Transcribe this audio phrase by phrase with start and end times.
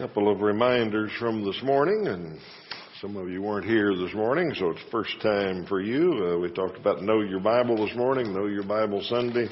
[0.00, 2.38] couple of reminders from this morning, and
[3.02, 6.10] some of you weren't here this morning, so it's first time for you.
[6.24, 9.46] Uh, we talked about Know Your Bible this morning, Know Your Bible Sunday.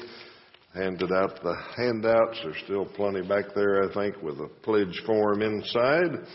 [0.73, 2.39] Handed out the handouts.
[2.43, 6.25] There's still plenty back there, I think, with a pledge form inside.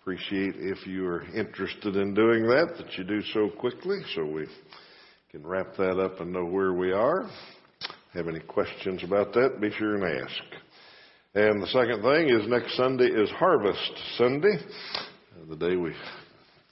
[0.00, 4.46] Appreciate if you are interested in doing that, that you do so quickly so we
[5.30, 7.28] can wrap that up and know where we are.
[8.14, 10.65] Have any questions about that, be sure and ask.
[11.36, 14.56] And the second thing is next Sunday is Harvest Sunday,
[15.50, 15.92] the day we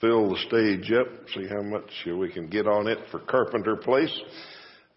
[0.01, 1.05] fill the stage up,
[1.35, 4.19] see how much we can get on it for Carpenter Place.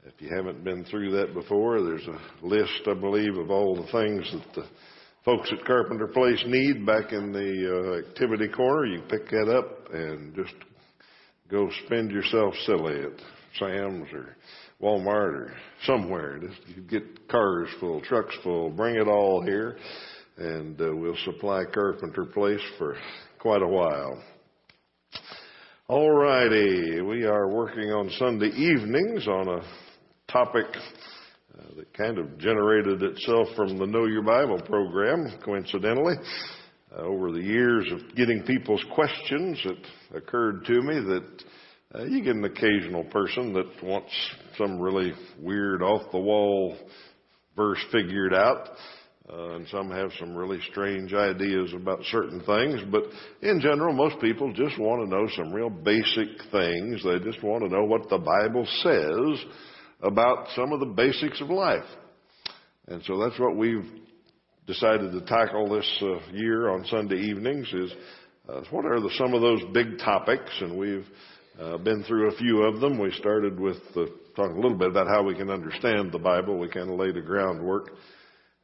[0.06, 3.92] If you haven't been through that before, there's a list, I believe, of all the
[3.92, 4.66] things that the
[5.22, 8.86] folks at Carpenter Place need back in the uh, activity corner.
[8.86, 10.54] You pick that up and just
[11.50, 13.20] go spend yourself silly at
[13.58, 14.34] Sam's or
[14.82, 16.38] Walmart or somewhere.
[16.38, 19.76] Just you get cars full, trucks full, bring it all here,
[20.36, 22.96] and uh, we'll supply Carpenter Place for
[23.40, 24.22] quite a while.
[25.88, 29.62] All righty, we are working on Sunday evenings on a
[30.30, 36.14] topic uh, that kind of generated itself from the Know Your Bible program, coincidentally.
[36.94, 41.44] Uh, over the years of getting people's questions, it occurred to me that
[41.94, 44.12] uh, you get an occasional person that wants
[44.56, 46.76] some really weird, off the wall
[47.56, 48.68] verse figured out.
[49.30, 53.02] Uh, and some have some really strange ideas about certain things, but
[53.42, 57.04] in general, most people just want to know some real basic things.
[57.04, 59.52] They just want to know what the Bible says
[60.02, 61.84] about some of the basics of life.
[62.86, 63.84] And so that's what we've
[64.66, 67.92] decided to tackle this uh, year on Sunday evenings is
[68.48, 71.06] uh, what are the, some of those big topics, and we've
[71.58, 72.98] uh, been through a few of them.
[72.98, 74.06] We started with uh,
[74.36, 76.58] talking a little bit about how we can understand the Bible.
[76.58, 77.90] We kind of laid the groundwork.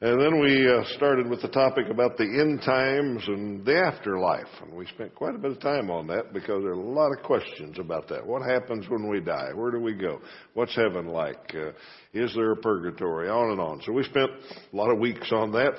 [0.00, 4.48] And then we uh, started with the topic about the end times and the afterlife.
[4.62, 7.10] And we spent quite a bit of time on that because there are a lot
[7.16, 8.26] of questions about that.
[8.26, 9.50] What happens when we die?
[9.54, 10.20] Where do we go?
[10.52, 11.54] What's heaven like?
[11.54, 11.70] Uh,
[12.12, 13.28] is there a purgatory?
[13.28, 13.80] On and on.
[13.86, 15.72] So we spent a lot of weeks on that.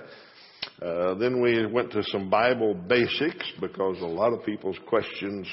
[0.82, 5.48] Uh, then we went to some Bible basics because a lot of people's questions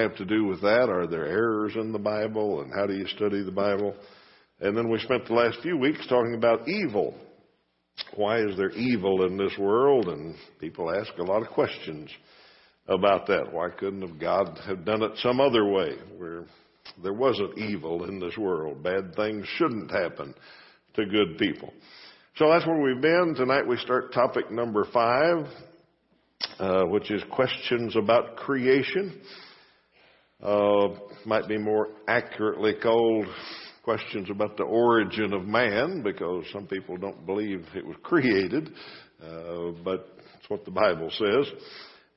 [0.00, 0.88] have to do with that.
[0.90, 3.94] Are there errors in the Bible and how do you study the Bible?
[4.60, 7.14] And then we spent the last few weeks talking about evil.
[8.16, 10.08] Why is there evil in this world?
[10.08, 12.10] And people ask a lot of questions
[12.88, 13.52] about that.
[13.52, 16.44] Why couldn't have God have done it some other way where
[17.00, 18.82] there wasn't evil in this world?
[18.82, 20.34] Bad things shouldn't happen
[20.94, 21.72] to good people.
[22.36, 23.34] So that's where we've been.
[23.36, 25.46] Tonight we start topic number five,
[26.58, 29.20] uh, which is questions about creation
[30.44, 30.88] uh,
[31.24, 33.26] might be more accurately called
[33.82, 38.70] questions about the origin of man, because some people don't believe it was created,
[39.22, 41.52] uh, but it's what the Bible says.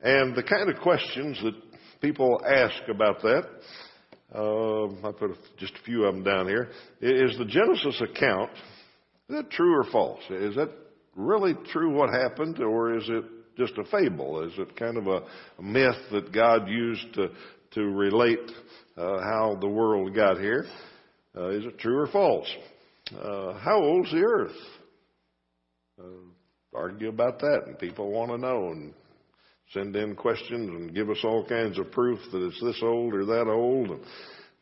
[0.02, 1.56] And the kind of questions that
[2.02, 3.48] people ask about that,
[4.36, 6.70] uh, I put just a few of them down here.
[7.02, 8.52] Is the Genesis account
[9.30, 10.22] is that true or false?
[10.30, 10.70] Is that
[11.16, 13.26] really true what happened, or is it
[13.58, 14.42] just a fable?
[14.44, 15.24] Is it kind of a,
[15.60, 17.28] a myth that God used to
[17.72, 18.52] to relate
[18.98, 20.66] uh, how the world got here.
[21.36, 22.48] Uh, is it true or false?
[23.12, 24.56] Uh, how old's the earth?
[26.00, 26.04] Uh,
[26.74, 28.94] argue about that, and people want to know and
[29.74, 33.26] send in questions and give us all kinds of proof that it's this old or
[33.26, 33.90] that old.
[33.90, 34.02] And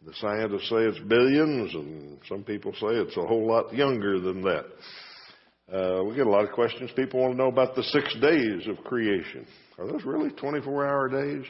[0.06, 4.42] the scientists say it's billions, and some people say it's a whole lot younger than
[4.42, 4.66] that.
[5.72, 6.92] Uh, we get a lot of questions.
[6.96, 9.48] People want to know about the six days of creation.
[9.80, 11.46] Are those really 24 hour days?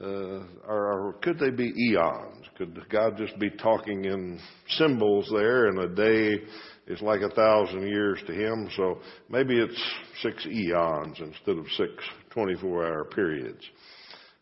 [0.00, 2.46] Uh, or, or could they be eons?
[2.58, 4.40] Could God just be talking in
[4.70, 6.42] symbols there, and a day
[6.88, 8.68] is like a thousand years to Him?
[8.76, 9.80] So maybe it's
[10.20, 11.92] six eons instead of six
[12.34, 13.64] 24-hour periods.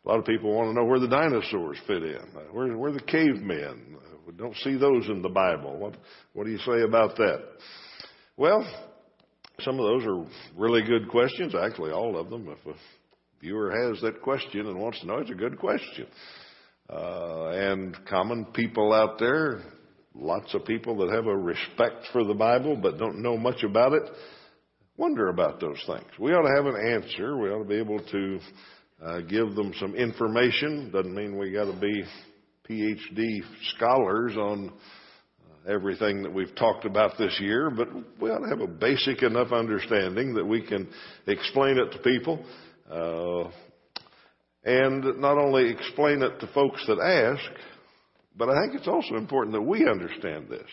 [0.04, 2.16] A lot of people want to know where the dinosaurs fit in.
[2.34, 3.96] Uh, where, where the cavemen?
[3.96, 5.76] Uh, we don't see those in the Bible.
[5.76, 5.96] What,
[6.32, 7.40] what do you say about that?
[8.36, 8.66] Well,
[9.60, 10.24] some of those are
[10.56, 11.54] really good questions.
[11.54, 12.48] Actually, all of them.
[12.48, 12.76] If
[13.42, 16.06] viewer has that question and wants to know, it's a good question.
[16.88, 19.62] Uh, and common people out there,
[20.14, 23.94] lots of people that have a respect for the Bible but don't know much about
[23.94, 24.02] it,
[24.96, 26.06] wonder about those things.
[26.20, 27.36] We ought to have an answer.
[27.36, 28.38] We ought to be able to
[29.04, 30.92] uh, give them some information.
[30.92, 32.04] Doesn't mean we got to be
[32.70, 33.40] PhD
[33.74, 37.88] scholars on uh, everything that we've talked about this year, but
[38.20, 40.88] we ought to have a basic enough understanding that we can
[41.26, 42.44] explain it to people
[42.92, 43.50] uh,
[44.64, 47.50] and not only explain it to folks that ask,
[48.36, 50.68] but I think it's also important that we understand this.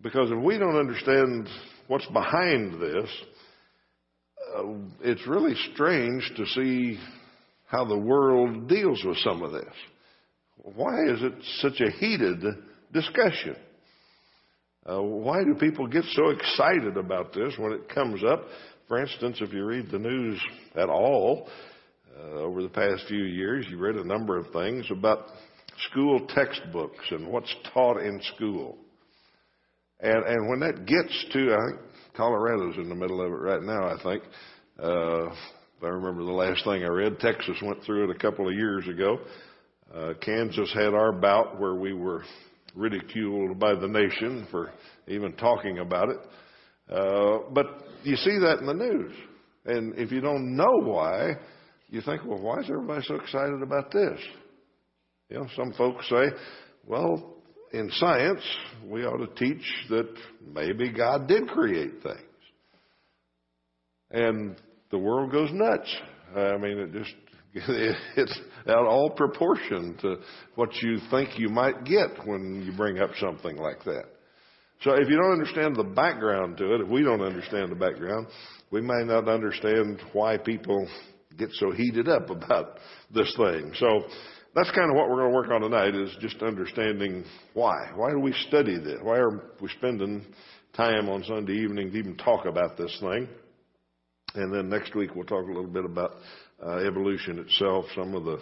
[0.00, 1.48] Because if we don't understand
[1.88, 3.10] what's behind this,
[4.56, 4.62] uh,
[5.02, 6.98] it's really strange to see
[7.66, 9.74] how the world deals with some of this.
[10.56, 12.42] Why is it such a heated
[12.92, 13.56] discussion?
[14.90, 18.44] Uh, why do people get so excited about this when it comes up?
[18.90, 20.42] For instance, if you read the news
[20.74, 21.48] at all
[22.18, 25.26] uh, over the past few years, you read a number of things about
[25.88, 28.78] school textbooks and what's taught in school.
[30.00, 31.80] And, and when that gets to, I think
[32.16, 34.24] Colorado's in the middle of it right now, I think.
[34.82, 35.26] Uh,
[35.84, 38.88] I remember the last thing I read, Texas went through it a couple of years
[38.88, 39.20] ago.
[39.94, 42.24] Uh, Kansas had our bout where we were
[42.74, 44.72] ridiculed by the nation for
[45.06, 46.18] even talking about it.
[46.92, 49.12] Uh, but you see that in the news.
[49.66, 51.32] And if you don't know why,
[51.88, 54.18] you think, well, why is everybody so excited about this?
[55.28, 56.24] You know, some folks say,
[56.86, 57.36] well,
[57.72, 58.42] in science,
[58.84, 60.12] we ought to teach that
[60.54, 62.20] maybe God did create things.
[64.10, 64.56] And
[64.90, 65.96] the world goes nuts.
[66.34, 67.14] I mean, it just,
[67.54, 70.16] it's out all proportion to
[70.54, 74.04] what you think you might get when you bring up something like that.
[74.82, 78.28] So if you don't understand the background to it, if we don't understand the background,
[78.70, 80.88] we may not understand why people
[81.36, 82.78] get so heated up about
[83.12, 83.72] this thing.
[83.76, 84.04] So
[84.54, 87.90] that's kind of what we're going to work on tonight is just understanding why.
[87.94, 88.98] Why do we study this?
[89.02, 90.24] Why are we spending
[90.74, 93.28] time on Sunday evening to even talk about this thing?
[94.34, 96.12] And then next week we'll talk a little bit about
[96.64, 98.38] uh, evolution itself, some of the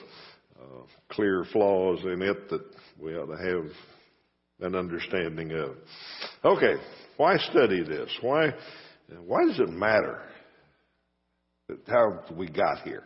[0.61, 2.65] uh, clear flaws in it that
[3.01, 3.71] we ought to have
[4.61, 5.77] an understanding of.
[6.45, 6.75] Okay,
[7.17, 8.11] why study this?
[8.21, 8.53] Why,
[9.25, 10.23] why does it matter
[11.87, 13.05] how we got here?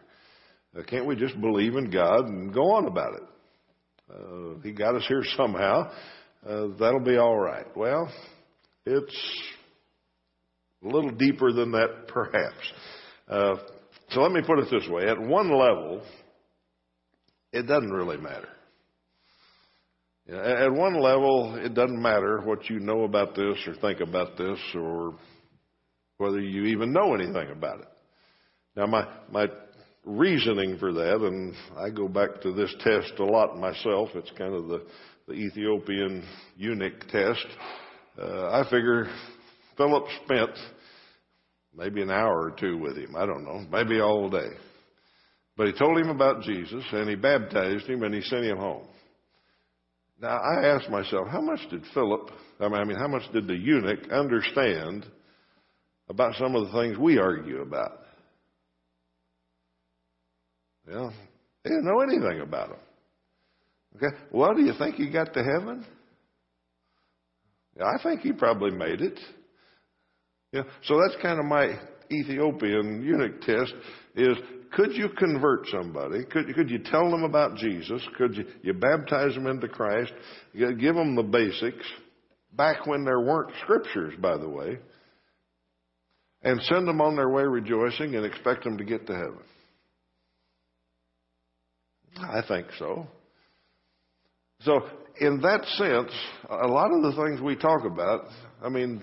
[0.76, 3.22] Uh, can't we just believe in God and go on about it?
[4.10, 5.90] Uh, he got us here somehow.
[6.46, 7.66] Uh, that'll be all right.
[7.76, 8.10] Well,
[8.84, 9.43] it's
[10.82, 12.72] a little deeper than that, perhaps.
[13.28, 13.54] Uh,
[14.10, 15.08] so let me put it this way.
[15.08, 16.02] At one level,
[17.52, 18.49] it doesn't really matter.
[20.28, 24.58] At one level, it doesn't matter what you know about this or think about this
[24.74, 25.14] or
[26.19, 27.88] whether you even know anything about it.
[28.76, 29.46] Now, my, my
[30.04, 34.10] reasoning for that, and I go back to this test a lot myself.
[34.14, 34.86] It's kind of the,
[35.26, 36.25] the Ethiopian
[36.56, 37.46] eunuch test.
[38.16, 39.08] Uh, I figure
[39.76, 40.50] Philip spent
[41.76, 43.16] maybe an hour or two with him.
[43.16, 44.50] I don't know, maybe all day.
[45.56, 48.86] But he told him about Jesus, and he baptized him, and he sent him home.
[50.22, 52.30] Now, I ask myself, how much did Philip,
[52.60, 55.04] I mean, how much did the eunuch understand
[56.08, 57.98] about some of the things we argue about?
[60.86, 61.12] Well,
[61.64, 62.78] he didn't know anything about them.
[63.96, 65.84] Okay, well, do you think he got to heaven?
[67.76, 69.18] Yeah, I think he probably made it.
[70.52, 71.80] Yeah, so that's kind of my
[72.12, 73.75] Ethiopian eunuch test
[74.14, 74.36] is
[74.72, 76.24] could you convert somebody?
[76.24, 78.02] Could, could you tell them about Jesus?
[78.16, 80.12] Could you, you baptize them into Christ?
[80.54, 81.84] Give them the basics
[82.52, 84.78] back when there weren't scriptures, by the way,
[86.42, 89.38] and send them on their way rejoicing and expect them to get to heaven?
[92.18, 93.06] I think so.
[94.60, 94.80] So,
[95.20, 96.12] in that sense,
[96.49, 98.26] a lot of the things we talk about,
[98.62, 99.02] I mean,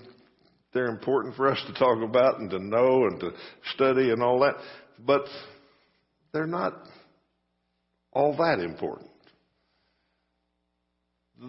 [0.72, 3.32] they're important for us to talk about and to know and to
[3.74, 4.54] study and all that,
[5.04, 5.22] but
[6.32, 6.74] they're not
[8.12, 9.10] all that important.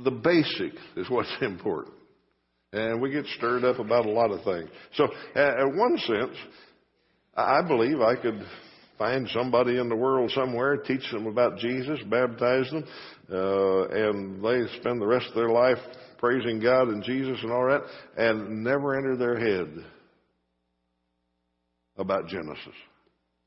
[0.04, 1.96] The basic is what's important.
[2.74, 4.70] And we get stirred up about a lot of things.
[4.96, 6.38] So, in one sense,
[7.36, 8.42] I believe I could
[8.98, 12.86] find somebody in the world somewhere, teach them about Jesus, baptize them,
[13.32, 15.80] uh, and they spend the rest of their life
[16.20, 17.82] praising God and Jesus and all that,
[18.16, 19.84] and never enter their head
[21.98, 22.76] about Genesis,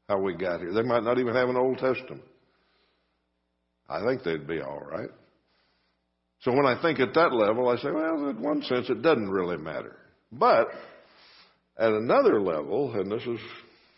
[0.08, 0.72] how we got here.
[0.72, 2.22] They might not even have an Old Testament.
[3.88, 5.10] I think they'd be all right.
[6.40, 9.30] So when I think at that level, I say, well, in one sense, it doesn't
[9.30, 9.96] really matter.
[10.30, 10.68] But
[11.78, 13.38] at another level, and this is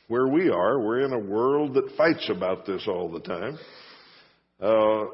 [0.08, 0.80] where we are.
[0.80, 3.58] We're in a world that fights about this all the time.
[4.60, 5.04] Uh,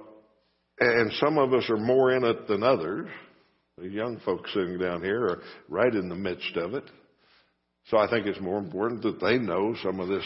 [0.78, 3.08] and some of us are more in it than others.
[3.78, 6.84] The young folks sitting down here are right in the midst of it.
[7.86, 10.24] So I think it's more important that they know some of this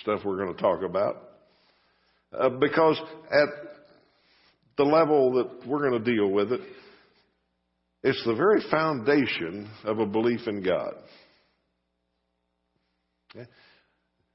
[0.00, 1.16] stuff we're going to talk about.
[2.32, 3.00] Uh, because
[3.30, 3.48] at
[4.76, 6.60] the level that we're going to deal with it,
[8.02, 10.94] it's the very foundation of a belief in God.
[13.34, 13.48] Okay?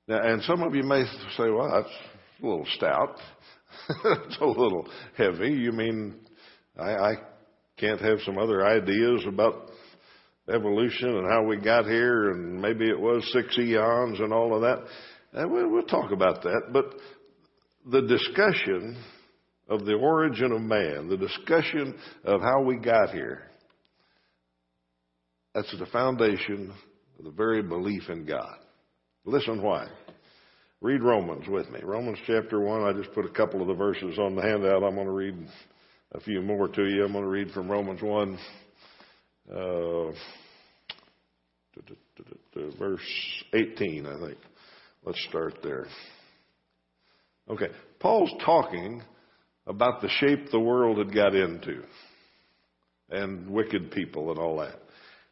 [0.07, 1.05] Now, and some of you may
[1.37, 1.95] say, well, that's
[2.41, 3.15] a little stout.
[4.05, 5.51] it's a little heavy.
[5.51, 6.15] You mean
[6.77, 7.13] I, I
[7.77, 9.69] can't have some other ideas about
[10.49, 14.61] evolution and how we got here, and maybe it was six eons and all of
[14.61, 14.85] that.
[15.33, 16.61] And we'll, talk about that.
[16.71, 16.93] But
[17.91, 18.97] the discussion
[19.67, 23.49] of the origin of man, the discussion of how we got here,
[25.55, 26.71] that's the foundation
[27.17, 28.57] of the very belief in God.
[29.25, 29.87] Listen why.
[30.81, 31.79] Read Romans with me.
[31.81, 32.83] Romans chapter 1.
[32.83, 34.83] I just put a couple of the verses on the handout.
[34.83, 35.47] I'm going to read
[36.11, 37.05] a few more to you.
[37.05, 38.39] I'm going to read from Romans 1,
[39.55, 40.11] uh,
[42.77, 44.37] verse 18, I think.
[45.05, 45.87] Let's start there.
[47.49, 47.67] Okay.
[47.99, 49.01] Paul's talking
[49.67, 51.83] about the shape the world had got into
[53.09, 54.79] and wicked people and all that.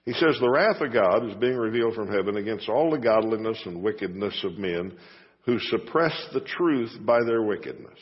[0.03, 3.61] He says, The wrath of God is being revealed from heaven against all the godliness
[3.65, 4.93] and wickedness of men
[5.45, 7.97] who suppress the truth by their wickedness.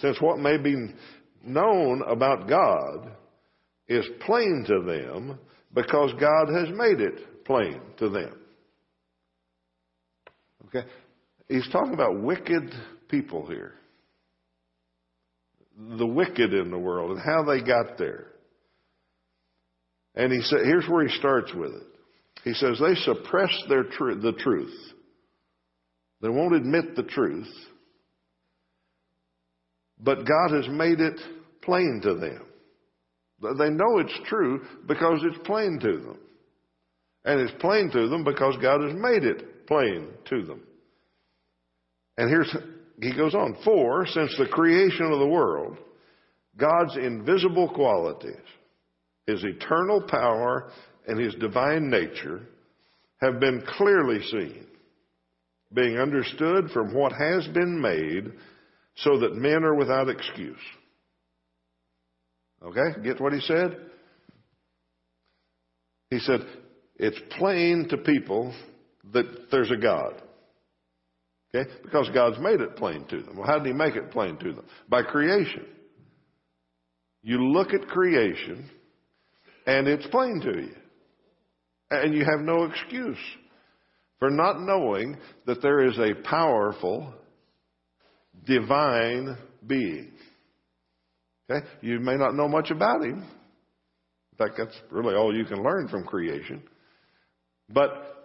[0.00, 0.94] Since what may be
[1.44, 3.12] known about God
[3.88, 5.38] is plain to them
[5.74, 8.36] because God has made it plain to them.
[10.74, 10.86] Okay?
[11.48, 12.72] He's talking about wicked
[13.08, 13.74] people here.
[15.98, 18.26] The wicked in the world and how they got there.
[20.14, 21.86] And he said, here's where he starts with it.
[22.44, 24.74] He says they suppress their tr- the truth.
[26.20, 27.52] They won't admit the truth.
[29.98, 31.20] But God has made it
[31.62, 32.46] plain to them.
[33.58, 36.18] They know it's true because it's plain to them.
[37.24, 40.62] And it's plain to them because God has made it plain to them.
[42.18, 42.54] And here's,
[43.00, 45.78] he goes on, for since the creation of the world,
[46.56, 48.34] God's invisible qualities,
[49.26, 50.70] His eternal power
[51.06, 52.40] and His divine nature
[53.20, 54.66] have been clearly seen
[55.72, 58.32] being understood from what has been made,
[58.96, 60.58] so that men are without excuse.
[62.62, 63.00] Okay?
[63.04, 63.76] Get what he said?
[66.10, 66.40] He said,
[66.96, 68.52] it's plain to people
[69.12, 70.20] that there's a God.
[71.54, 71.68] Okay?
[71.82, 73.36] Because God's made it plain to them.
[73.36, 74.64] Well, how did he make it plain to them?
[74.88, 75.66] By creation.
[77.22, 78.70] You look at creation,
[79.66, 80.74] and it's plain to you.
[81.90, 83.18] And you have no excuse
[84.20, 85.16] for not knowing
[85.46, 87.12] that there is a powerful,
[88.46, 90.12] divine being.
[91.50, 91.66] Okay?
[91.80, 93.24] You may not know much about him.
[94.32, 96.62] In fact, that's really all you can learn from creation.
[97.68, 98.19] But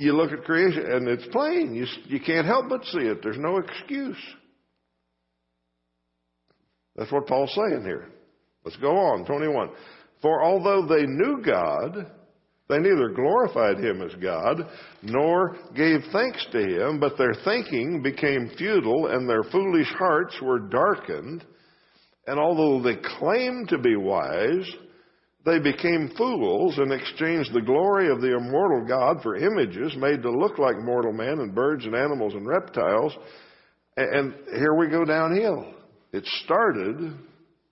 [0.00, 1.74] you look at creation and it's plain.
[1.74, 3.18] You, you can't help but see it.
[3.22, 4.16] There's no excuse.
[6.96, 8.08] That's what Paul's saying here.
[8.64, 9.26] Let's go on.
[9.26, 9.68] 21.
[10.22, 12.10] For although they knew God,
[12.70, 14.66] they neither glorified him as God
[15.02, 20.60] nor gave thanks to him, but their thinking became futile and their foolish hearts were
[20.60, 21.44] darkened.
[22.26, 24.70] And although they claimed to be wise,
[25.44, 30.30] they became fools and exchanged the glory of the immortal God for images made to
[30.30, 33.16] look like mortal men and birds and animals and reptiles.
[33.96, 35.72] And here we go downhill.
[36.12, 37.14] It started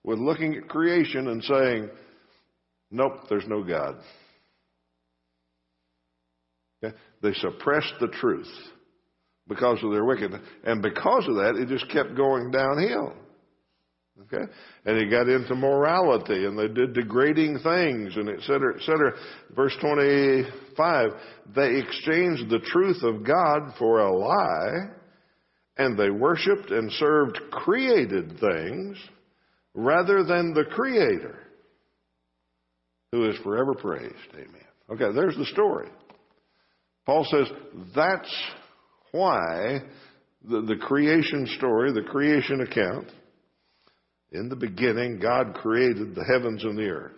[0.02, 1.90] with looking at creation and saying,
[2.90, 3.96] nope, there's no God.
[6.80, 8.50] They suppressed the truth
[9.46, 10.40] because of their wickedness.
[10.64, 13.12] And because of that, it just kept going downhill.
[14.22, 14.44] Okay?
[14.84, 19.12] And he got into morality and they did degrading things and et cetera, et cetera.
[19.54, 21.10] Verse 25,
[21.54, 24.94] they exchanged the truth of God for a lie
[25.76, 28.98] and they worshiped and served created things
[29.74, 31.38] rather than the creator
[33.12, 34.14] who is forever praised.
[34.34, 34.64] Amen.
[34.90, 35.88] Okay, there's the story.
[37.06, 37.46] Paul says
[37.94, 38.34] that's
[39.12, 39.80] why
[40.46, 43.06] the, the creation story, the creation account,
[44.30, 47.16] in the beginning, God created the heavens and the earth.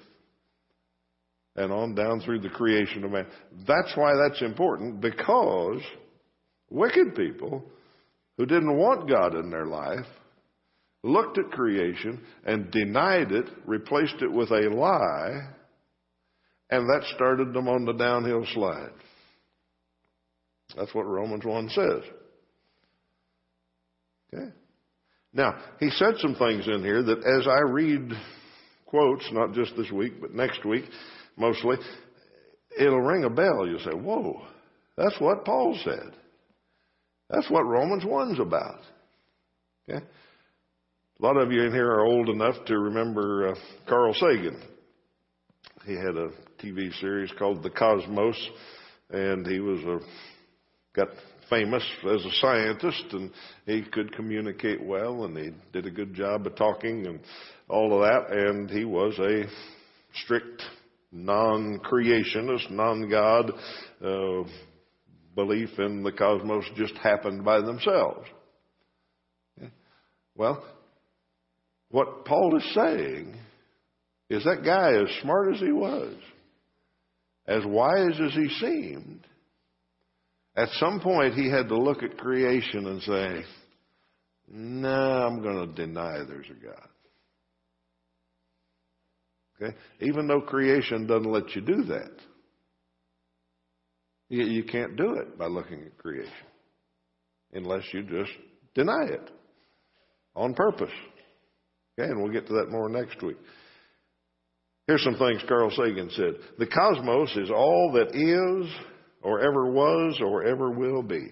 [1.57, 3.27] And on down through the creation of man.
[3.67, 5.81] That's why that's important because
[6.71, 7.65] wicked people
[8.39, 10.07] who didn't want God in their life
[11.03, 15.49] looked at creation and denied it, replaced it with a lie,
[16.71, 18.93] and that started them on the downhill slide.
[20.77, 22.03] That's what Romans 1 says.
[24.33, 24.53] Okay?
[25.33, 28.11] Now, he said some things in here that as I read
[28.87, 30.85] quotes, not just this week, but next week
[31.37, 31.77] mostly,
[32.79, 33.67] it'll ring a bell.
[33.67, 34.43] You'll say, whoa,
[34.97, 36.13] that's what Paul said.
[37.29, 38.81] That's what Romans 1's about.
[39.89, 40.05] Okay?
[40.05, 43.55] A lot of you in here are old enough to remember uh,
[43.89, 44.61] Carl Sagan.
[45.87, 46.31] He had a
[46.63, 48.37] TV series called The Cosmos,
[49.11, 49.99] and he was a
[50.95, 51.09] got
[51.51, 53.31] famous as a scientist and
[53.67, 57.21] he could communicate well and he did a good job of talking and
[57.69, 59.45] all of that and he was a
[60.23, 60.63] strict
[61.13, 63.53] non-creationist, non-God
[64.05, 64.49] uh,
[65.35, 68.27] belief in the cosmos just happened by themselves.
[70.37, 70.65] Well,
[71.91, 73.37] what Paul is saying
[74.31, 76.15] is that guy, as smart as he was,
[77.47, 79.27] as wise as he seemed,
[80.61, 83.45] at some point he had to look at creation and say,
[84.49, 86.89] no, nah, I'm going to deny there's a God.
[89.63, 89.77] Okay?
[90.01, 92.11] Even though creation doesn't let you do that.
[94.29, 96.33] You, you can't do it by looking at creation
[97.53, 98.33] unless you just
[98.75, 99.31] deny it
[100.37, 100.93] on purpose.
[101.99, 103.37] Okay, and we'll get to that more next week.
[104.87, 106.35] Here's some things Carl Sagan said.
[106.59, 108.73] The cosmos is all that is,
[109.23, 111.31] or ever was, or ever will be.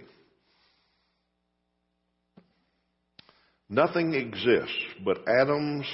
[3.68, 5.86] Nothing exists but atoms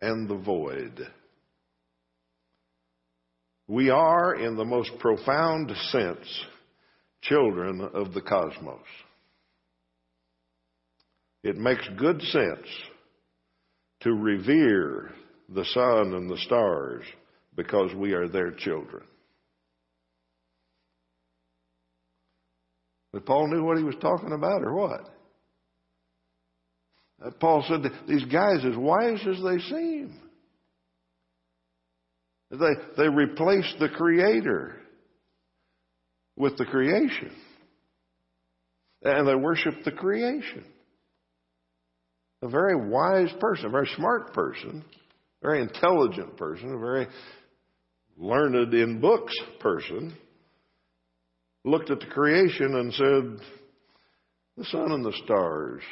[0.00, 1.06] and the void.
[3.68, 6.44] We are, in the most profound sense,
[7.22, 8.78] children of the cosmos.
[11.42, 12.66] It makes good sense
[14.00, 15.10] to revere
[15.48, 17.04] the sun and the stars
[17.56, 19.04] because we are their children.
[23.16, 25.00] But Paul knew what he was talking about, or what?
[27.24, 30.20] Uh, Paul said, These guys, as wise as they seem,
[32.50, 34.76] they, they replace the Creator
[36.36, 37.32] with the creation.
[39.02, 40.66] And they worship the creation.
[42.42, 44.84] A very wise person, a very smart person,
[45.42, 47.06] a very intelligent person, a very
[48.18, 50.14] learned in books person
[51.66, 53.46] looked at the creation and said,
[54.56, 55.82] The sun and the stars,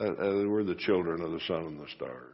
[0.00, 2.30] uh, uh, we're the children of the sun and the stars.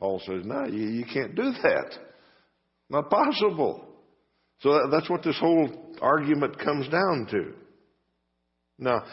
[0.00, 1.98] Paul says, no, you, you can't do that.
[2.90, 3.86] Not possible.
[4.60, 7.52] So that, that's what this whole argument comes down to.
[8.78, 9.04] Now,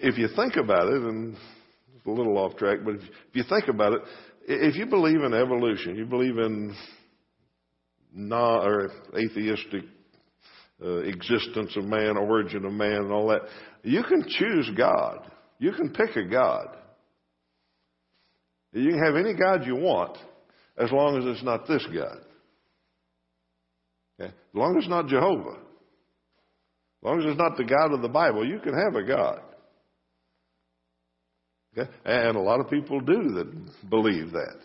[0.00, 1.36] if you think about it, and
[1.96, 4.02] it's a little off track, but if you think about it,
[4.46, 6.74] if you believe in evolution, you believe in
[8.12, 9.82] non or atheistic
[10.82, 13.42] uh, existence of man, origin of man, and all that,
[13.82, 15.30] you can choose God.
[15.58, 16.76] You can pick a God.
[18.72, 20.18] You can have any God you want
[20.78, 22.18] as long as it's not this God.
[24.20, 24.30] Okay?
[24.30, 25.56] As long as it's not Jehovah.
[25.56, 29.40] As long as it's not the God of the Bible, you can have a God.
[31.76, 31.90] Okay?
[32.04, 34.56] And a lot of people do that believe that.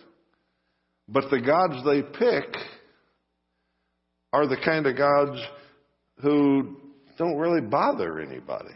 [1.07, 2.55] But the gods they pick
[4.33, 5.39] are the kind of gods
[6.21, 6.77] who
[7.17, 8.75] don't really bother anybody.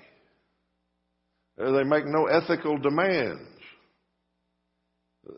[1.59, 3.41] Uh, they make no ethical demands.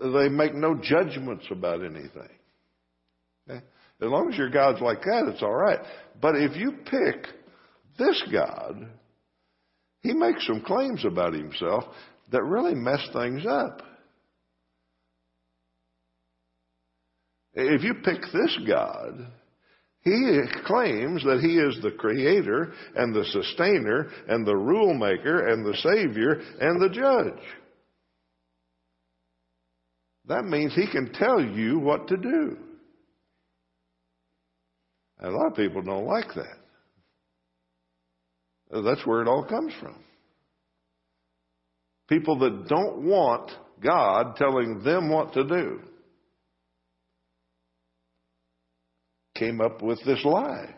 [0.01, 2.29] They make no judgments about anything.
[3.49, 3.61] Okay?
[4.01, 5.79] As long as your God's like that, it's all right.
[6.19, 7.27] But if you pick
[7.97, 8.87] this God,
[10.01, 11.85] he makes some claims about himself
[12.31, 13.81] that really mess things up.
[17.53, 19.31] If you pick this God,
[20.01, 25.65] he claims that he is the creator and the sustainer and the rule maker and
[25.65, 27.43] the savior and the judge.
[30.27, 32.57] That means he can tell you what to do.
[35.19, 36.57] And a lot of people don't like that.
[38.69, 39.95] That's where it all comes from.
[42.07, 43.51] People that don't want
[43.83, 45.81] God telling them what to do
[49.35, 50.73] came up with this lie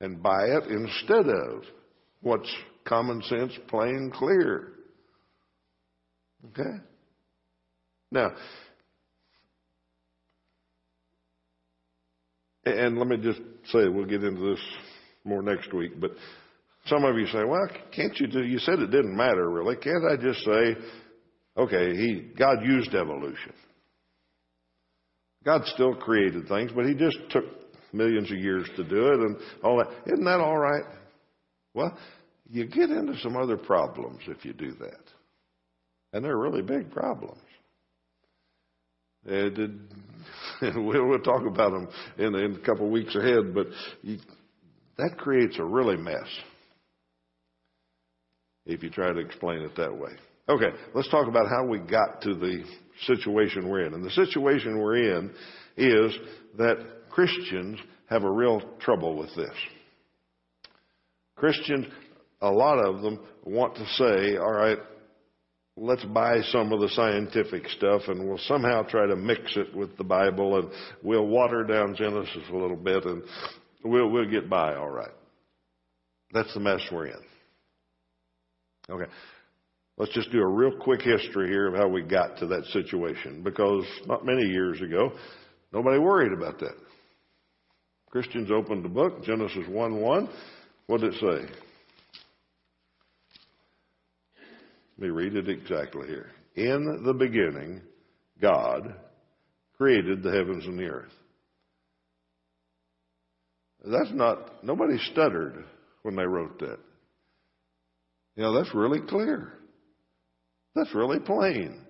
[0.00, 1.64] and buy it instead of
[2.22, 2.52] what's
[2.84, 4.72] common sense, plain, clear.
[6.50, 6.78] Okay?
[8.10, 8.32] Now,
[12.64, 14.64] and let me just say, we'll get into this
[15.24, 16.12] more next week, but
[16.86, 19.76] some of you say, well, can't you do, you said it didn't matter really.
[19.76, 20.76] Can't I just say,
[21.56, 23.52] okay, he, God used evolution.
[25.44, 27.44] God still created things, but he just took
[27.92, 29.88] millions of years to do it and all that.
[30.12, 30.84] Isn't that all right?
[31.74, 31.96] Well,
[32.50, 35.00] you get into some other problems if you do that.
[36.12, 37.40] And they're really big problems.
[40.62, 43.66] We'll, we'll talk about them in, in a couple of weeks ahead, but
[44.02, 44.18] you,
[44.96, 46.28] that creates a really mess
[48.66, 50.10] if you try to explain it that way.
[50.48, 52.64] Okay, let's talk about how we got to the
[53.06, 53.94] situation we're in.
[53.94, 55.30] And the situation we're in
[55.76, 56.16] is
[56.58, 56.76] that
[57.10, 57.78] Christians
[58.10, 59.54] have a real trouble with this.
[61.36, 61.86] Christians,
[62.40, 64.78] a lot of them want to say, all right,
[65.76, 69.96] let's buy some of the scientific stuff and we'll somehow try to mix it with
[69.96, 70.70] the Bible and
[71.02, 73.22] we'll water down Genesis a little bit and
[73.84, 75.10] we'll, we'll get by all right.
[76.32, 77.33] That's the mess we're in.
[78.90, 79.10] Okay.
[79.96, 83.42] Let's just do a real quick history here of how we got to that situation
[83.42, 85.12] because not many years ago,
[85.72, 86.74] nobody worried about that.
[88.10, 90.28] Christians opened the book, Genesis 1 1.
[90.86, 91.54] What did it say?
[94.96, 96.30] Let me read it exactly here.
[96.56, 97.80] In the beginning,
[98.40, 98.94] God
[99.76, 101.12] created the heavens and the earth.
[103.84, 105.64] That's not, nobody stuttered
[106.02, 106.78] when they wrote that.
[108.36, 109.52] You know, that's really clear.
[110.74, 111.80] That's really plain.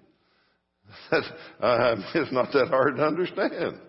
[1.11, 1.27] That's,
[1.61, 3.81] uh, it's not that hard to understand.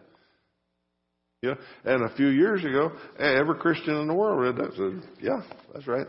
[1.42, 4.74] Yeah, and a few years ago, every Christian in the world read that.
[4.76, 5.42] Said, "Yeah,
[5.74, 6.08] that's right."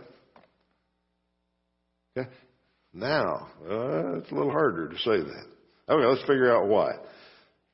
[2.16, 2.30] Okay,
[2.94, 5.46] now uh, it's a little harder to say that.
[5.88, 6.92] Okay, let's figure out why.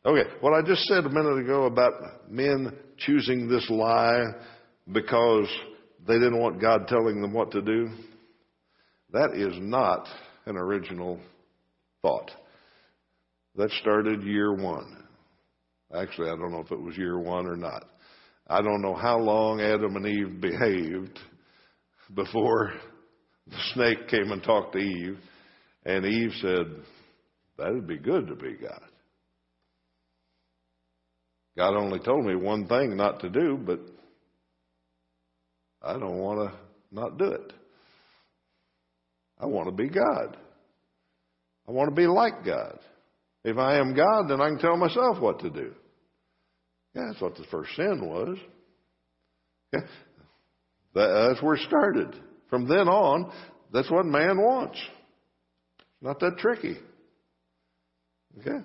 [0.05, 1.93] Okay, what I just said a minute ago about
[2.29, 4.25] men choosing this lie
[4.91, 5.49] because
[6.09, 7.91] they didn't want God telling them what to do,
[9.12, 10.07] that is not
[10.46, 11.20] an original
[12.03, 12.31] thought.
[13.57, 15.05] That started year one.
[15.94, 17.85] Actually, I don't know if it was year one or not.
[18.46, 21.18] I don't know how long Adam and Eve behaved
[22.14, 22.72] before
[23.46, 25.18] the snake came and talked to Eve,
[25.85, 26.66] and Eve said,
[27.59, 28.81] That'd be good to be God.
[31.57, 33.81] God only told me one thing not to do, but
[35.83, 36.59] I don't want to
[36.90, 37.53] not do it.
[39.42, 40.37] I want to be God.
[41.68, 42.78] I want to be like God.
[43.44, 45.72] If I am God, then I can tell myself what to do.
[46.94, 48.38] Yeah, that's what the first sin was.
[49.74, 49.85] Okay?
[50.94, 52.14] That's where it started.
[52.48, 53.33] From then on,
[53.72, 54.78] that's what man wants.
[56.00, 56.76] Not that tricky.
[58.40, 58.64] Okay?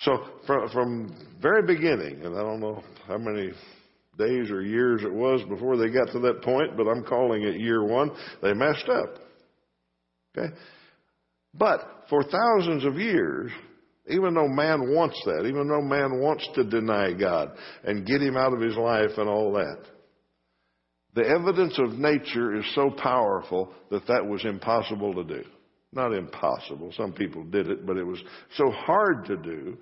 [0.00, 0.12] So
[0.46, 3.52] from, from very beginning, and I don't know how many
[4.18, 7.60] days or years it was before they got to that point, but I'm calling it
[7.60, 8.10] year one,
[8.42, 9.29] they messed up.
[10.36, 10.54] Okay?
[11.54, 13.50] But for thousands of years,
[14.08, 17.52] even though man wants that, even though man wants to deny God
[17.84, 19.78] and get him out of his life and all that,
[21.14, 25.44] the evidence of nature is so powerful that that was impossible to do.
[25.92, 26.92] Not impossible.
[26.96, 28.22] Some people did it, but it was
[28.56, 29.76] so hard to do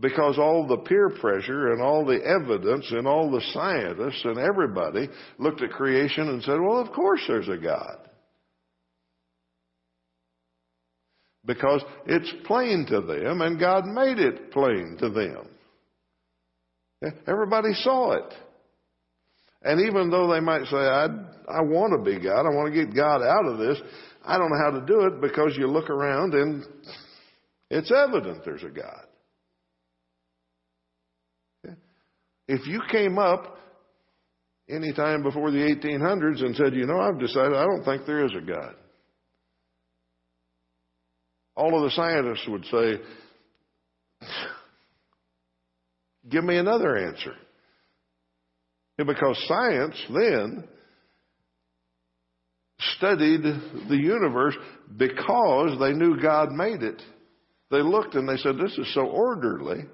[0.00, 5.10] because all the peer pressure and all the evidence and all the scientists and everybody
[5.38, 7.98] looked at creation and said, well, of course there's a God.
[11.44, 15.48] Because it's plain to them and God made it plain to them.
[17.26, 18.34] Everybody saw it.
[19.62, 21.06] And even though they might say, I,
[21.48, 23.80] I want to be God, I want to get God out of this,
[24.24, 26.64] I don't know how to do it because you look around and
[27.70, 29.06] it's evident there's a God.
[32.48, 33.56] If you came up
[34.68, 38.24] any time before the 1800s and said, you know, I've decided I don't think there
[38.24, 38.74] is a God
[41.54, 43.00] all of the scientists would say,
[46.28, 47.34] Give me another answer.
[48.96, 50.64] because science then
[52.96, 54.56] studied the universe
[54.96, 57.02] because they knew God made it.
[57.70, 59.84] They looked and they said, This is so orderly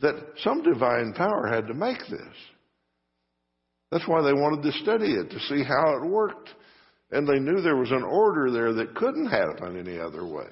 [0.00, 2.36] that some divine power had to make this.
[3.90, 6.50] That's why they wanted to study it, to see how it worked.
[7.10, 10.48] And they knew there was an order there that couldn't happen any other way.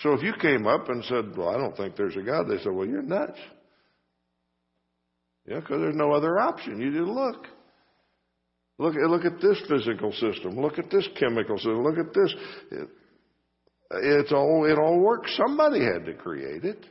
[0.00, 2.58] So if you came up and said, Well, I don't think there's a God, they
[2.58, 3.38] said, Well, you're nuts.
[5.46, 6.80] Yeah, because there's no other option.
[6.80, 7.46] You just look.
[8.78, 10.60] Look, look at this physical system.
[10.60, 11.82] Look at this chemical system.
[11.82, 12.34] Look at this.
[12.70, 12.88] It,
[13.90, 15.34] it's all, it all works.
[15.36, 16.84] Somebody had to create it.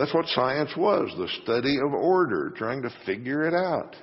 [0.00, 3.94] That's what science was the study of order, trying to figure it out.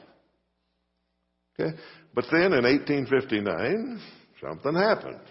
[1.59, 1.75] Okay?
[2.13, 3.99] But then in 1859,
[4.39, 5.21] something happened.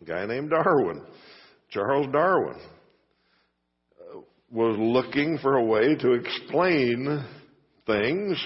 [0.00, 1.02] A guy named Darwin,
[1.70, 2.58] Charles Darwin,
[4.50, 7.24] was looking for a way to explain
[7.86, 8.44] things.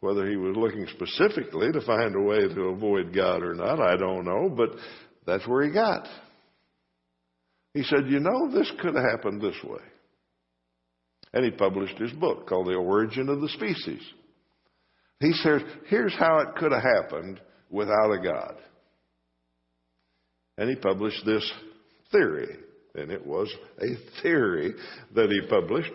[0.00, 3.98] Whether he was looking specifically to find a way to avoid God or not, I
[3.98, 4.70] don't know, but
[5.26, 6.08] that's where he got.
[7.74, 9.82] He said, You know, this could have happened this way.
[11.32, 14.02] And he published his book called The Origin of the Species.
[15.20, 18.56] He says, here's how it could have happened without a God.
[20.58, 21.48] And he published this
[22.10, 22.56] theory.
[22.94, 24.74] And it was a theory
[25.14, 25.92] that he published.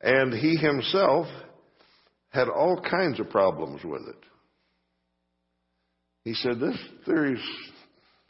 [0.00, 1.26] And he himself
[2.28, 4.16] had all kinds of problems with it.
[6.24, 7.42] He said, This theory's,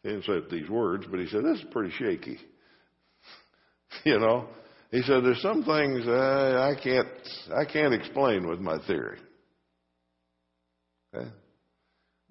[0.02, 2.38] he didn't say these words, but he said, This is pretty shaky.
[4.04, 4.48] you know?
[4.92, 7.08] He said, There's some things I, I can't
[7.56, 9.18] I can't explain with my theory.
[11.14, 11.28] Okay?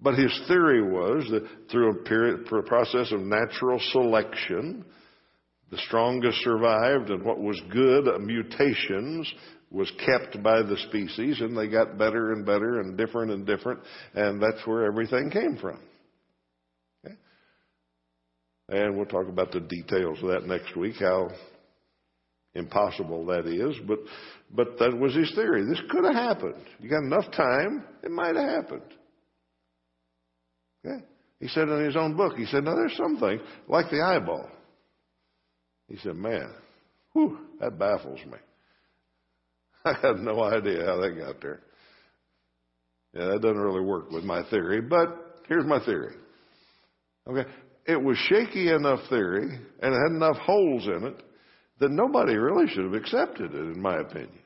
[0.00, 4.84] But his theory was that through a, period, a process of natural selection,
[5.70, 9.32] the strongest survived, and what was good, uh, mutations,
[9.70, 13.80] was kept by the species, and they got better and better and different and different,
[14.14, 15.78] and that's where everything came from.
[17.06, 17.14] Okay?
[18.68, 21.28] And we'll talk about the details of that next week, how
[22.54, 23.98] impossible that is, but
[24.54, 25.64] but that was his theory.
[25.64, 26.64] This could have happened.
[26.78, 28.82] You got enough time, it might have happened.
[30.84, 31.04] Okay?
[31.40, 34.48] He said in his own book, he said, now there's something like the eyeball.
[35.88, 36.52] He said, man,
[37.12, 38.38] whew, that baffles me.
[39.84, 41.60] I have no idea how that got there.
[43.14, 46.14] Yeah, that doesn't really work with my theory, but here's my theory.
[47.28, 47.48] Okay,
[47.86, 51.22] it was shaky enough theory and it had enough holes in it
[51.82, 54.38] that nobody really should have accepted it, in my opinion.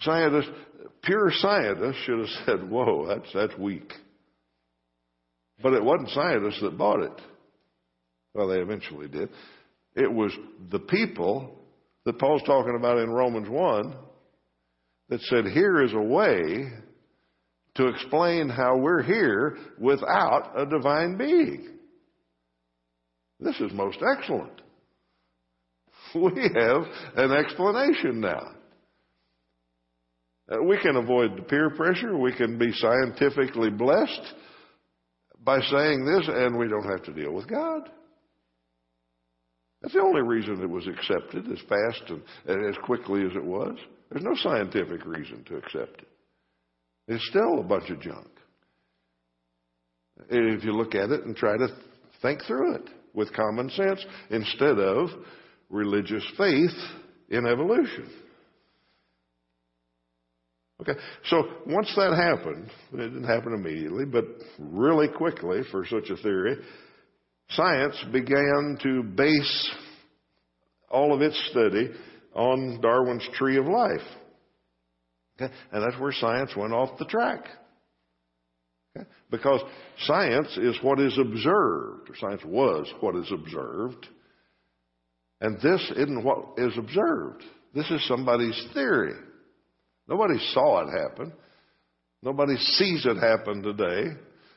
[0.00, 0.48] Scientists,
[1.02, 3.92] pure scientists should have said, whoa, that's, that's weak.
[5.62, 7.20] But it wasn't scientists that bought it.
[8.32, 9.28] Well, they eventually did.
[9.94, 10.32] It was
[10.70, 11.54] the people
[12.06, 13.94] that Paul's talking about in Romans 1
[15.10, 16.72] that said, here is a way
[17.74, 21.68] to explain how we're here without a divine being.
[23.38, 24.62] This is most excellent.
[26.14, 26.82] We have
[27.16, 28.52] an explanation now.
[30.50, 32.16] Uh, we can avoid the peer pressure.
[32.16, 34.34] We can be scientifically blessed
[35.44, 37.90] by saying this, and we don't have to deal with God.
[39.82, 43.44] That's the only reason it was accepted as fast and, and as quickly as it
[43.44, 43.76] was.
[44.10, 46.08] There's no scientific reason to accept it.
[47.08, 48.28] It's still a bunch of junk.
[50.30, 51.68] If you look at it and try to
[52.22, 55.10] think through it with common sense instead of
[55.68, 56.76] religious faith
[57.28, 58.08] in evolution.
[60.80, 60.92] Okay,
[61.30, 64.24] so once that happened, it didn't happen immediately, but
[64.58, 66.56] really quickly for such a theory,
[67.50, 69.70] science began to base
[70.90, 71.90] all of its study
[72.34, 74.06] on Darwin's tree of life.
[75.40, 75.52] Okay?
[75.72, 77.46] And that's where science went off the track.
[78.94, 79.08] Okay?
[79.30, 79.62] Because
[80.00, 84.06] science is what is observed, or science was what is observed,
[85.40, 87.42] and this isn't what is observed.
[87.74, 89.14] This is somebody's theory.
[90.08, 91.32] Nobody saw it happen.
[92.22, 94.16] Nobody sees it happen today.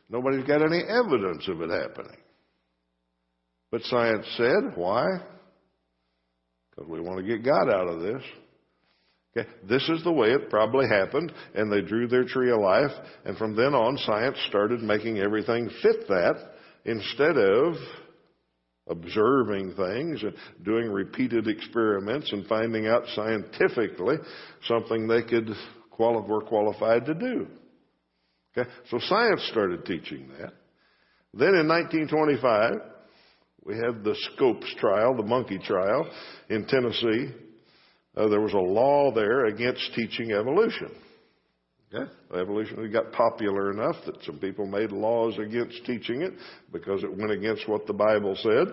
[0.09, 2.17] Nobody's got any evidence of it happening.
[3.71, 5.05] But science said, why?
[6.69, 8.23] Because we want to get God out of this.
[9.37, 12.91] Okay, this is the way it probably happened, and they drew their tree of life,
[13.25, 16.53] and from then on, science started making everything fit that
[16.85, 17.75] instead of
[18.89, 24.15] observing things and doing repeated experiments and finding out scientifically
[24.67, 25.49] something they could
[25.91, 27.47] quali- were qualified to do.
[28.57, 30.53] Okay, so science started teaching that.
[31.33, 32.71] Then in 1925,
[33.63, 36.09] we had the Scopes trial, the monkey trial
[36.49, 37.31] in Tennessee.
[38.17, 40.89] Uh, there was a law there against teaching evolution.
[41.93, 42.11] Okay?
[42.39, 46.33] Evolution got popular enough that some people made laws against teaching it
[46.71, 48.67] because it went against what the Bible said.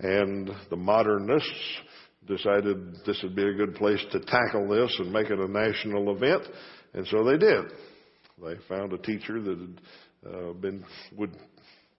[0.00, 1.50] And the modernists
[2.26, 6.14] decided this would be a good place to tackle this and make it a national
[6.16, 6.42] event.
[6.94, 7.66] And so they did.
[8.42, 10.84] They found a teacher that had uh, been,
[11.16, 11.36] would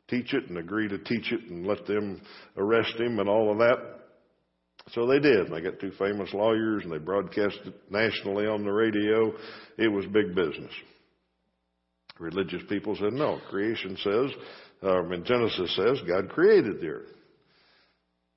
[0.10, 2.22] teach it and agree to teach it and let them
[2.58, 4.03] arrest him and all of that.
[4.94, 5.50] So they did.
[5.50, 9.34] They got two famous lawyers and they broadcast it nationally on the radio.
[9.78, 10.72] It was big business.
[12.20, 14.30] Religious people said, no, creation says,
[14.84, 17.10] uh, in Genesis says, God created the earth.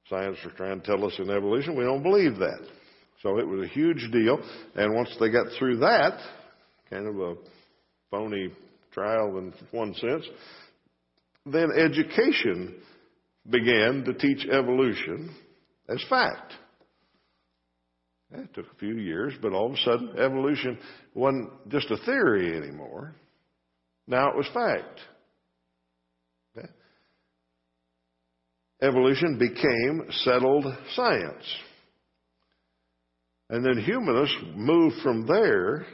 [0.09, 2.67] Science was trying to tell us in evolution, we don't believe that.
[3.23, 4.39] So it was a huge deal.
[4.77, 6.19] And once they got through that,
[6.89, 7.35] kind of a
[8.11, 8.51] phony
[8.93, 10.25] trial in one sense,
[11.45, 12.77] then education
[13.51, 15.35] began to teach evolution
[15.89, 16.53] as fact.
[18.33, 20.79] It took a few years, but all of a sudden, evolution
[21.15, 23.15] wasn't just a theory anymore.
[24.09, 25.01] Now it was fact.
[26.57, 26.69] Okay?
[28.83, 31.45] Evolution became settled science.
[33.49, 35.87] And then humanists moved from there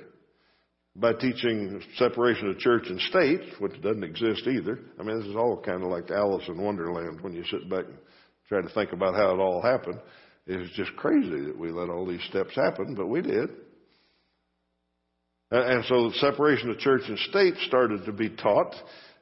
[0.97, 4.79] by teaching separation of church and state, which doesn't exist either.
[4.99, 7.85] I mean, this is all kind of like Alice in Wonderland when you sit back
[7.85, 7.99] and
[8.49, 10.01] try to think about how it all happened.
[10.47, 13.51] It's just crazy that we let all these steps happen, but we did.
[15.51, 18.75] And so the separation of church and state started to be taught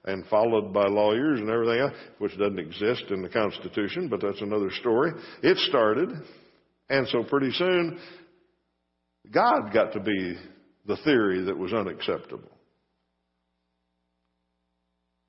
[0.05, 4.41] and followed by lawyers and everything else, which doesn't exist in the Constitution, but that's
[4.41, 5.13] another story.
[5.43, 6.09] It started,
[6.89, 7.99] and so pretty soon,
[9.31, 10.37] God got to be
[10.87, 12.51] the theory that was unacceptable.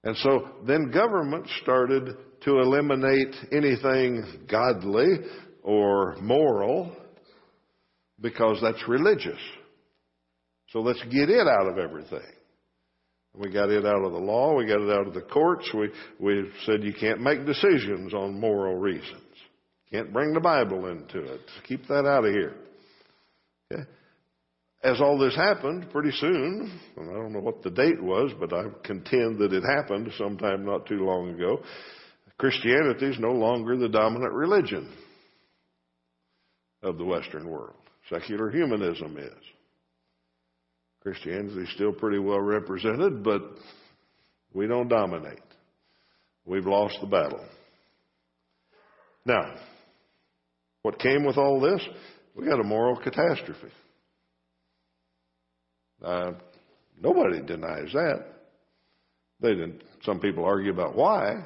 [0.04, 5.08] And so then government started to eliminate anything godly
[5.63, 6.95] or moral
[8.19, 9.39] because that's religious.
[10.69, 12.19] So let's get it out of everything.
[13.36, 14.56] We got it out of the law.
[14.56, 15.69] We got it out of the courts.
[15.73, 19.21] We, we said you can't make decisions on moral reasons.
[19.91, 21.41] Can't bring the Bible into it.
[21.67, 22.56] Keep that out of here.
[23.71, 23.84] Okay?
[24.84, 28.51] As all this happened, pretty soon, and I don't know what the date was, but
[28.51, 31.62] I contend that it happened sometime not too long ago,
[32.41, 34.91] Christianity is no longer the dominant religion
[36.82, 37.75] of the Western world.
[38.10, 39.43] Secular humanism is.
[41.04, 43.43] Christianity is still pretty well represented, but
[44.56, 45.43] we don't dominate.
[46.43, 47.45] We've lost the battle.
[49.23, 49.54] Now,
[50.82, 51.88] what came with all this?
[52.36, 53.71] We got a moral catastrophe.
[56.04, 56.32] Uh,
[56.99, 58.25] nobody denies that.
[59.41, 59.84] They didn't.
[60.01, 61.45] Some people argue about why,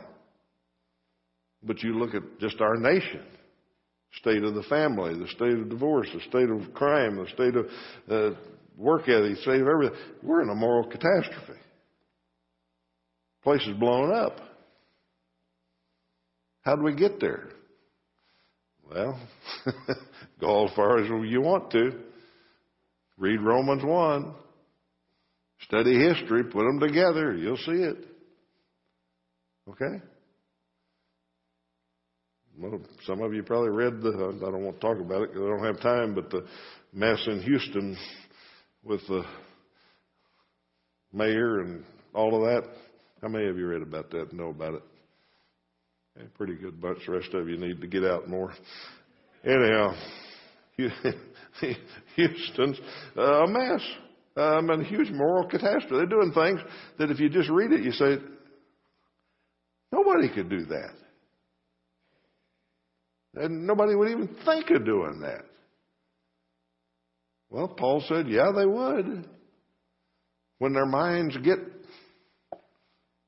[1.65, 3.23] but you look at just our nation,
[4.19, 7.65] state of the family, the state of divorce, the state of crime, the state of
[8.09, 8.37] uh,
[8.77, 9.97] work ethic, state of everything.
[10.23, 11.59] We're in a moral catastrophe.
[13.43, 14.39] Place is blown up.
[16.61, 17.49] How do we get there?
[18.89, 19.19] Well,
[20.39, 21.91] go as far as you want to.
[23.17, 24.33] Read Romans 1.
[25.61, 27.97] Study history, put them together, you'll see it.
[29.69, 30.01] Okay?
[32.57, 35.43] Well, some of you probably read the, I don't want to talk about it because
[35.43, 36.45] I don't have time, but the
[36.93, 37.97] mess in Houston
[38.81, 39.23] with the
[41.11, 42.69] mayor and all of that.
[43.21, 44.83] How many of you read about that and know about it?
[46.21, 46.99] A pretty good bunch.
[47.05, 48.53] The rest of you need to get out more.
[49.43, 49.93] Anyhow,
[52.15, 52.79] Houston's
[53.17, 53.81] a mess
[54.37, 55.95] um, and a huge moral catastrophe.
[55.95, 56.61] They're doing things
[56.99, 58.17] that if you just read it, you say,
[59.91, 60.93] nobody could do that.
[63.35, 65.43] And nobody would even think of doing that.
[67.49, 69.29] Well, Paul said, yeah, they would.
[70.59, 71.59] When their minds get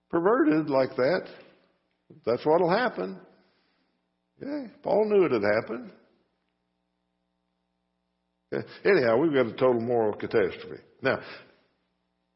[0.09, 1.27] perverted like that,
[2.25, 3.19] that's what'll happen.
[4.41, 5.91] Yeah, Paul knew it had happened.
[8.85, 10.81] Anyhow, we've got a total moral catastrophe.
[11.01, 11.19] Now,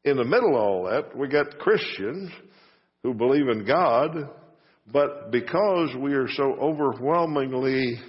[0.04, 2.30] in the middle of all that, we got Christians
[3.02, 4.28] who believe in God,
[4.90, 8.00] but because we are so overwhelmingly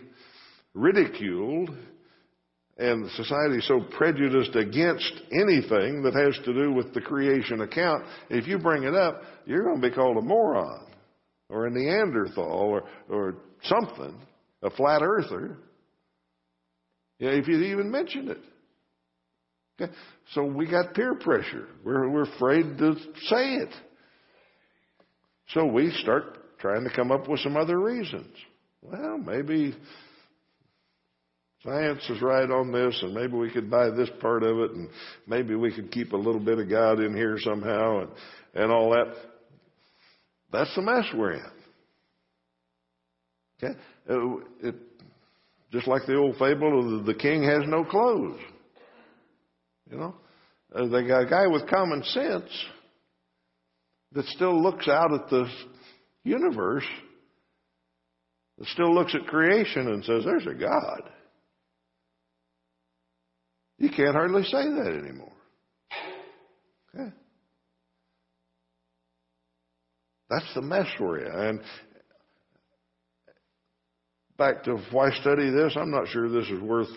[0.74, 1.70] ridiculed
[2.78, 8.04] and society is so prejudiced against anything that has to do with the creation account,
[8.30, 10.88] if you bring it up, you're going to be called a moron
[11.50, 14.18] or a Neanderthal or, or something,
[14.64, 15.58] a flat earther.
[17.20, 18.40] If you even mention it.
[19.80, 19.94] Okay?
[20.34, 21.68] So we got peer pressure.
[21.86, 22.96] We're, we're afraid to
[23.28, 23.70] say it.
[25.50, 28.34] So we start trying to come up with some other reasons.
[28.82, 29.76] Well, maybe
[31.62, 34.88] science is right on this, and maybe we could buy this part of it, and
[35.28, 38.10] maybe we could keep a little bit of God in here somehow, and,
[38.56, 39.14] and all that.
[40.54, 41.52] That's the mess we're in.
[43.62, 43.80] Okay?
[44.10, 44.76] Uh, it,
[45.74, 48.40] just like the old fable of the king has no clothes.
[49.92, 50.16] You know?
[50.74, 52.50] Uh, they got a guy with common sense
[54.14, 55.46] that still looks out at the
[56.24, 56.86] universe,
[58.58, 61.10] that still looks at creation and says, there's a God.
[63.78, 65.34] You can't hardly say that anymore.
[66.96, 67.12] Okay?
[70.30, 71.32] That's the mess we're in.
[71.32, 71.62] And
[74.38, 76.88] back to why study this, I'm not sure this is worth,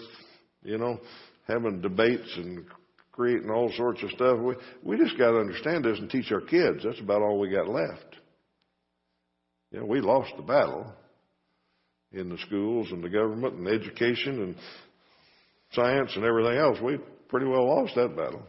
[0.62, 1.00] you know,
[1.48, 2.66] having debates and
[3.12, 4.38] creating all sorts of stuff.
[4.38, 6.84] We, we just got to understand this and teach our kids.
[6.84, 8.16] That's about all we got left.
[9.76, 10.90] You know, we lost the battle
[12.10, 14.56] in the schools and the government and education and
[15.72, 16.78] science and everything else.
[16.82, 16.96] We
[17.28, 18.42] pretty well lost that battle.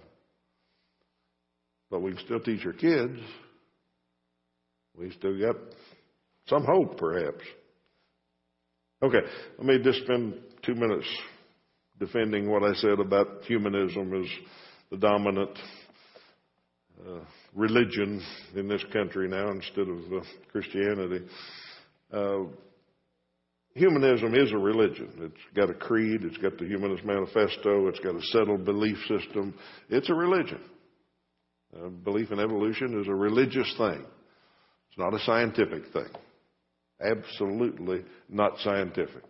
[1.92, 3.20] But we can still teach our kids.
[4.98, 5.58] We still got
[6.48, 7.44] some hope, perhaps.
[9.04, 9.20] Okay,
[9.58, 10.34] let me just spend
[10.66, 11.08] two minutes
[12.00, 14.30] defending what I said about humanism as
[14.92, 15.60] the dominant
[17.06, 17.20] uh,
[17.58, 18.22] religion
[18.56, 21.26] in this country now instead of uh, Christianity.
[22.14, 22.44] Uh,
[23.74, 25.12] humanism is a religion.
[25.20, 29.56] It's got a creed, it's got the Humanist Manifesto, it's got a settled belief system.
[29.90, 30.62] It's a religion.
[31.76, 34.06] Uh, belief in evolution is a religious thing.
[34.90, 36.10] It's not a scientific thing.
[37.02, 39.24] Absolutely not scientific.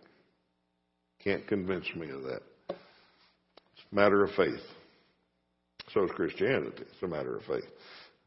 [1.24, 2.40] Can't convince me of that.
[2.68, 4.60] It's a matter of faith.
[5.92, 6.82] So is Christianity.
[6.82, 7.64] It's a matter of faith.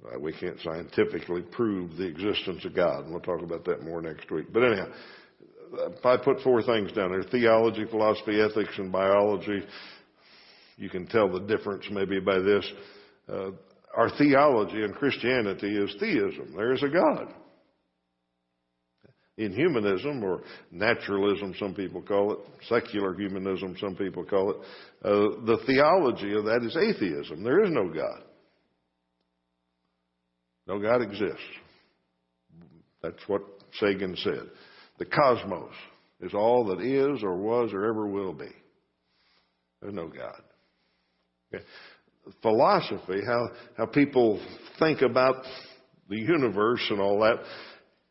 [0.03, 4.01] Uh, we can't scientifically prove the existence of God, and we'll talk about that more
[4.01, 4.47] next week.
[4.51, 4.87] But anyhow,
[6.03, 9.63] I put four things down there theology, philosophy, ethics, and biology.
[10.77, 12.71] You can tell the difference maybe by this.
[13.29, 13.51] Uh,
[13.95, 16.53] our theology in Christianity is theism.
[16.55, 17.33] There is a God.
[19.37, 20.41] In humanism, or
[20.71, 24.57] naturalism, some people call it, secular humanism, some people call it,
[25.03, 27.43] uh, the theology of that is atheism.
[27.43, 28.23] There is no God.
[30.71, 31.41] No God exists.
[33.03, 33.41] That's what
[33.77, 34.49] Sagan said.
[34.99, 35.73] The cosmos
[36.21, 38.47] is all that is or was or ever will be.
[39.81, 40.41] There's no God.
[41.53, 41.65] Okay.
[42.41, 44.39] Philosophy, how, how people
[44.79, 45.43] think about
[46.07, 47.43] the universe and all that,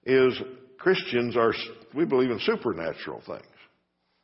[0.04, 0.38] is
[0.76, 1.54] Christians are,
[1.94, 3.46] we believe in supernatural things.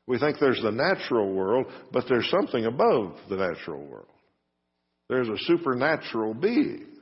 [0.07, 4.13] We think there's the natural world, but there's something above the natural world.
[5.09, 6.96] There's a supernatural being.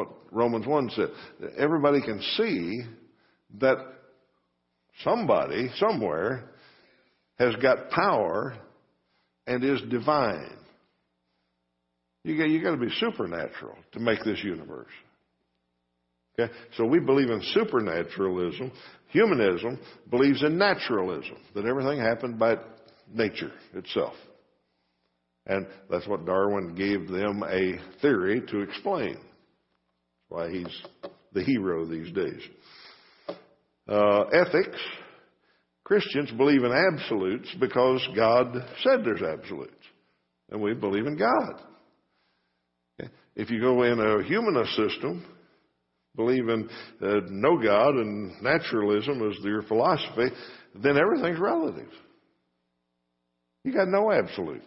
[0.00, 1.08] What Romans 1 said.
[1.58, 2.82] Everybody can see
[3.58, 3.76] that
[5.04, 6.50] somebody, somewhere,
[7.38, 8.54] has got power
[9.46, 10.56] and is divine.
[12.24, 14.90] You got, you got to be supernatural to make this universe.
[16.38, 16.52] Okay?
[16.76, 18.72] So we believe in supernaturalism.
[19.08, 19.78] Humanism
[20.10, 22.56] believes in naturalism, that everything happened by
[23.12, 24.14] nature itself.
[25.46, 29.18] And that's what Darwin gave them a theory to explain.
[30.30, 30.82] Why he's
[31.34, 32.40] the hero these days.
[33.88, 34.78] Uh, ethics,
[35.84, 39.74] Christians believe in absolutes because God said there's absolutes.
[40.50, 41.62] And we believe in God.
[43.34, 45.24] If you go in a humanist system,
[46.14, 46.68] believe in
[47.02, 50.28] uh, no God and naturalism as your philosophy,
[50.74, 51.90] then everything's relative.
[53.64, 54.62] You got no absolute.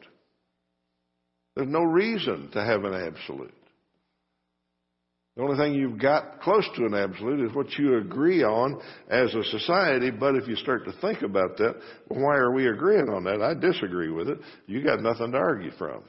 [1.55, 3.53] There's no reason to have an absolute.
[5.35, 8.79] The only thing you've got close to an absolute is what you agree on
[9.09, 10.11] as a society.
[10.11, 11.75] But if you start to think about that,
[12.07, 13.41] why are we agreeing on that?
[13.41, 14.37] I disagree with it.
[14.67, 16.03] You got nothing to argue from.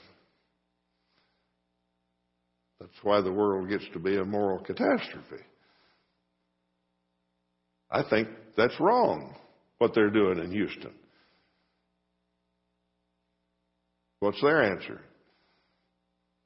[2.81, 5.43] That's why the world gets to be a moral catastrophe.
[7.91, 9.35] I think that's wrong,
[9.79, 10.93] what they're doing in Houston.
[14.21, 15.01] What's their answer?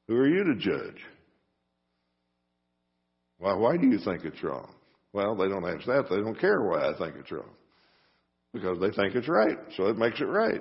[0.07, 1.03] Who are you to judge?
[3.39, 4.73] Why, why do you think it's wrong?
[5.13, 6.07] Well, they don't ask that.
[6.11, 7.51] They don't care why I think it's wrong.
[8.53, 9.59] Because they think it's right.
[9.77, 10.61] So it makes it right.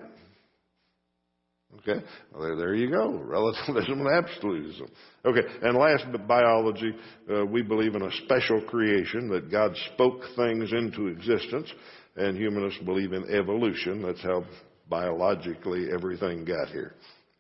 [1.80, 2.04] Okay?
[2.32, 3.18] Well, there, there you go.
[3.18, 4.88] Relativism and absolutism.
[5.26, 5.42] Okay.
[5.62, 6.96] And last, but biology,
[7.34, 11.72] uh, we believe in a special creation that God spoke things into existence.
[12.16, 14.02] And humanists believe in evolution.
[14.02, 14.46] That's how
[14.90, 16.94] biologically everything got here.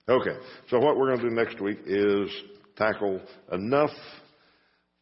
[0.10, 0.38] Okay.
[0.70, 2.30] So what we're going to do next week is
[2.76, 3.22] tackle
[3.52, 3.92] enough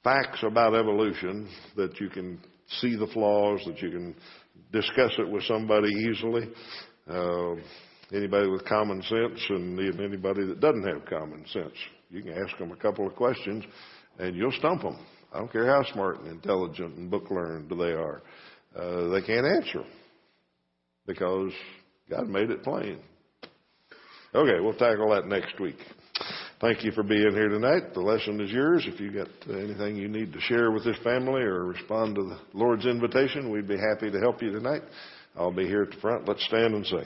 [0.05, 2.39] facts about evolution that you can
[2.79, 4.15] see the flaws, that you can
[4.71, 6.47] discuss it with somebody easily.
[7.09, 7.55] Uh,
[8.13, 11.73] anybody with common sense and even anybody that doesn't have common sense.
[12.11, 13.63] You can ask them a couple of questions
[14.19, 14.97] and you'll stump them.
[15.33, 18.21] I don't care how smart and intelligent and book learned they are.
[18.75, 19.83] Uh, they can't answer
[21.07, 21.51] because
[22.09, 22.99] God made it plain.
[24.33, 25.77] Okay, we'll tackle that next week.
[26.61, 27.93] Thank you for being here tonight.
[27.93, 28.85] The lesson is yours.
[28.87, 32.23] If you got uh, anything you need to share with this family or respond to
[32.23, 34.83] the Lord's invitation, we'd be happy to help you tonight.
[35.35, 36.29] I'll be here at the front.
[36.29, 37.03] Let's stand and sing.